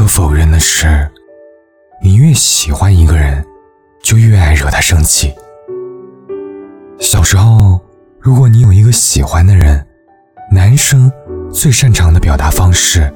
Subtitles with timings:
[0.00, 1.10] 可否认的是，
[2.00, 3.44] 你越喜欢一个人，
[4.02, 5.30] 就越爱惹他生气。
[6.98, 7.78] 小时候，
[8.18, 9.86] 如果你有一个喜欢的人，
[10.50, 11.12] 男生
[11.52, 13.12] 最擅长的表达方式，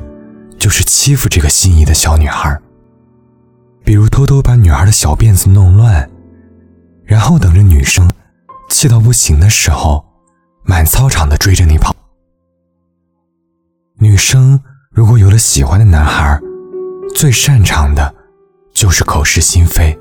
[0.58, 2.54] 就是欺负这个心仪的小女孩。
[3.82, 6.06] 比如偷偷把女孩的小辫子弄乱，
[7.02, 8.06] 然后等着女生
[8.68, 10.04] 气到不行的时候，
[10.64, 11.96] 满操场的追着你跑。
[13.96, 14.60] 女生
[14.90, 16.38] 如果有了喜欢的男孩，
[17.14, 18.12] 最擅长的，
[18.72, 19.96] 就是口是心非。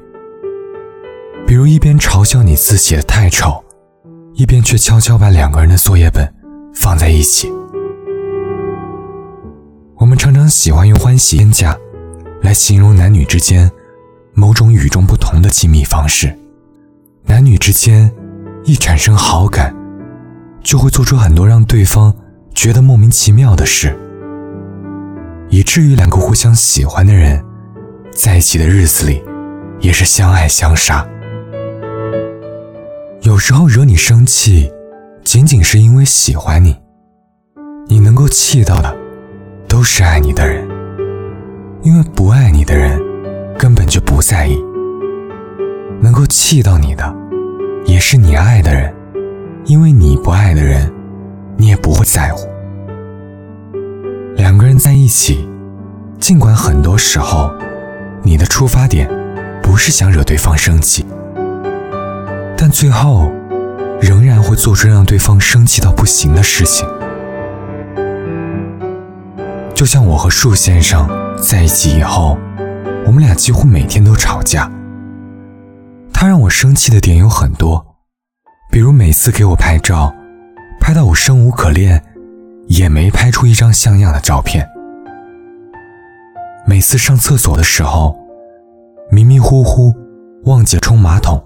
[1.45, 3.63] 比如一边嘲笑你字写的太丑，
[4.33, 6.27] 一边却悄悄把两个人的作业本
[6.73, 7.53] 放在一起。
[9.97, 11.77] 我们常常喜欢用欢喜冤家
[12.41, 13.71] 来形容男女之间
[14.33, 16.35] 某种与众不同的亲密方式。
[17.25, 18.11] 男女之间
[18.65, 19.73] 一产生好感，
[20.63, 22.13] 就会做出很多让对方
[22.55, 23.97] 觉得莫名其妙的事。
[25.49, 27.43] 以至于两个互相喜欢的人，
[28.11, 29.23] 在一起的日子里，
[29.79, 31.07] 也是相爱相杀。
[33.21, 34.71] 有时候惹你生气，
[35.23, 36.75] 仅仅是因为喜欢你。
[37.87, 38.95] 你能够气到的，
[39.67, 40.67] 都是爱你的人，
[41.83, 42.99] 因为不爱你的人，
[43.57, 44.57] 根本就不在意。
[46.01, 47.15] 能够气到你的，
[47.85, 48.93] 也是你爱的人，
[49.65, 50.91] 因为你不爱的人，
[51.55, 52.47] 你也不会在乎。
[54.77, 55.47] 在一起，
[56.19, 57.51] 尽管很多时候，
[58.23, 59.09] 你的出发点
[59.61, 61.05] 不是想惹对方生气，
[62.57, 63.31] 但最后
[64.01, 66.87] 仍然会做出让对方生气到不行的事情。
[69.75, 71.09] 就像我和树先生
[71.41, 72.37] 在一起以后，
[73.05, 74.71] 我们俩几乎每天都吵架。
[76.13, 77.85] 他让我生气的点有很多，
[78.71, 80.13] 比如每次给我拍照，
[80.79, 82.01] 拍到我生无可恋。
[82.75, 84.67] 也没拍出一张像样的照片。
[86.65, 88.17] 每次上厕所的时候，
[89.11, 89.93] 迷迷糊糊
[90.45, 91.41] 忘记冲马桶。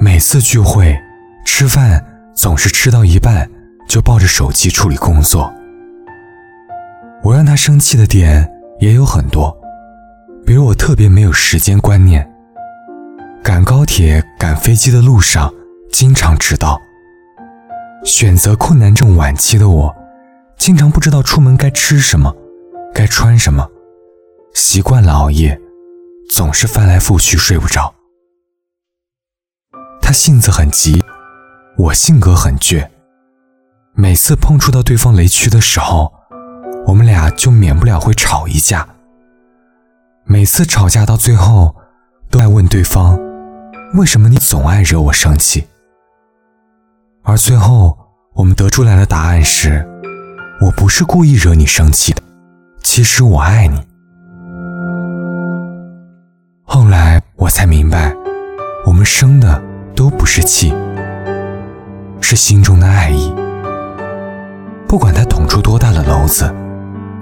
[0.00, 0.98] 每次聚会
[1.44, 3.48] 吃饭总是吃到一半
[3.88, 5.52] 就抱着手机处理工作。
[7.22, 8.48] 我让他生气的点
[8.80, 9.56] 也有很多，
[10.44, 12.28] 比如我特别没有时间观念，
[13.42, 15.52] 赶高铁、赶飞机的路上
[15.92, 16.80] 经常迟到。
[18.04, 19.94] 选择困难症晚期的我。
[20.58, 22.34] 经常不知道出门该吃什么，
[22.92, 23.66] 该穿什么，
[24.54, 25.58] 习惯了熬夜，
[26.30, 27.94] 总是翻来覆去睡不着。
[30.02, 31.02] 他性子很急，
[31.78, 32.86] 我性格很倔。
[33.94, 36.12] 每次碰触到对方雷区的时候，
[36.86, 38.86] 我们俩就免不了会吵一架。
[40.24, 41.74] 每次吵架到最后，
[42.30, 43.18] 都爱问对方
[43.94, 45.66] ：“为什么你总爱惹我生气？”
[47.22, 47.96] 而最后
[48.34, 49.86] 我们得出来的答案是。
[50.60, 52.20] 我不是故意惹你生气的，
[52.82, 53.80] 其实我爱你。
[56.64, 58.12] 后来我才明白，
[58.84, 59.62] 我们生的
[59.94, 60.74] 都不是气，
[62.20, 63.32] 是心中的爱意。
[64.88, 66.52] 不管他捅出多大的篓子，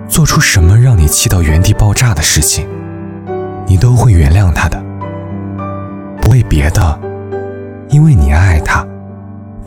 [0.08, 2.66] 做出什么让你气到原地爆炸的事情，
[3.66, 4.82] 你都会原谅他的。
[6.22, 6.98] 不为别的，
[7.90, 8.86] 因为你爱他，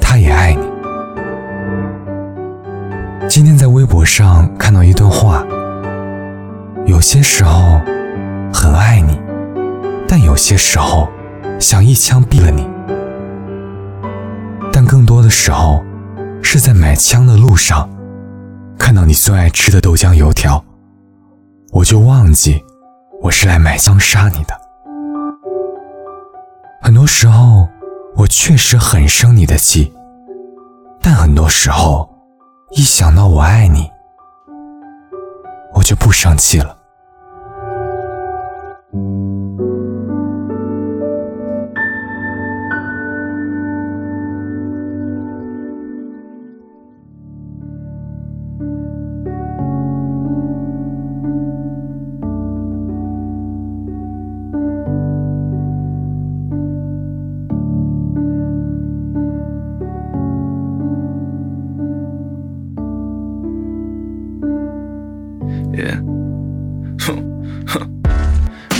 [0.01, 0.68] 他也爱你。
[3.39, 5.45] 今天在微博上看到一段话：
[6.85, 7.79] 有些时候
[8.53, 9.17] 很爱你，
[10.05, 11.07] 但有些时候
[11.57, 12.67] 想一枪毙了你。
[14.73, 15.81] 但更多的时候
[16.43, 17.89] 是在买枪的路上，
[18.77, 20.61] 看到你最爱吃的豆浆油条，
[21.71, 22.61] 我就忘记
[23.21, 24.53] 我是来买枪杀你的。
[26.81, 27.69] 很多时候
[28.17, 29.93] 我确实很生你的气，
[31.01, 32.08] 但很多时候。
[32.71, 33.91] 一想到我爱你，
[35.73, 36.78] 我就不生气了。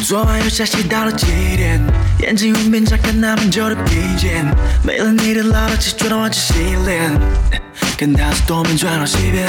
[0.04, 1.80] 昨晚又下戏到了几点？
[2.20, 4.44] 眼睛用边查看那么久的疲倦，
[4.84, 6.54] 没了你的唠叨，气，觉得忘记洗
[6.86, 7.12] 脸。
[8.00, 9.46] 看他从东边转到西边。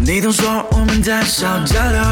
[0.00, 2.02] 你总说我们太少交流，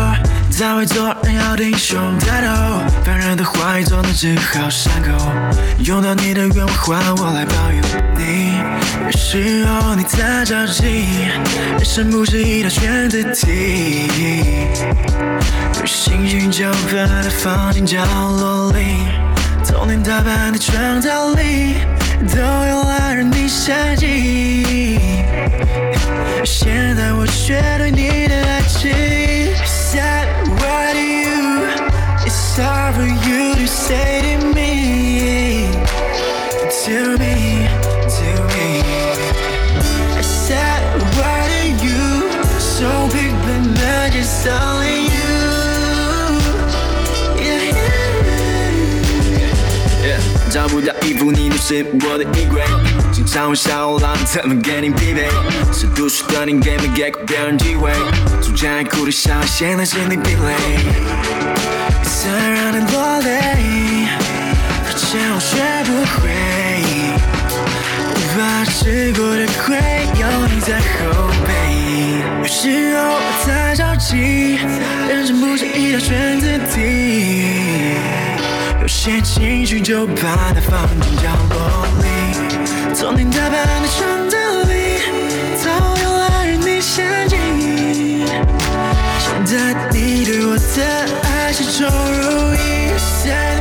[0.50, 2.82] 才会做人要挺胸抬头。
[3.02, 5.10] 烦人的话语总能治好伤口，
[5.78, 7.80] 用掉你的愿望换我来保佑
[8.18, 8.58] 你。
[9.06, 10.84] 有时候你太着急，
[11.78, 14.58] 人生不是一道选择题，
[15.80, 19.06] 有兴趣就把它放进角落里，
[19.66, 21.76] 童年打扮的创造力
[22.28, 24.66] 都用来让你设计。
[51.70, 52.60] 是我的衣柜。
[53.12, 55.28] 经常会笑我懒，怎么跟你匹配？
[55.72, 57.92] 是读书的你给没给过别人机会？
[58.42, 60.52] 从前还哭的笑，现在是你疲累，
[62.02, 64.08] 曾让你落泪，
[64.84, 66.18] 而且我学不会。
[68.16, 69.78] 无法吃过的亏，
[70.18, 71.48] 有你在后背。
[72.40, 74.58] 有时候我太着急，
[75.08, 77.09] 人生不是一道选择题。
[79.02, 82.04] 些情绪就把它放进角落里。
[82.94, 85.00] 从你打扮的相册里，
[85.64, 87.38] 偷偷拉与你陷阱。
[89.18, 90.60] 现在你对我的
[91.22, 93.59] 爱是重如一山。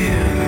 [0.00, 0.39] feel